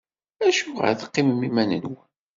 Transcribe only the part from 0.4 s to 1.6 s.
Acuɣeṛ i teqqimem